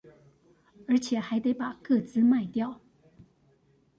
[0.87, 2.81] 而且還得把個資賣掉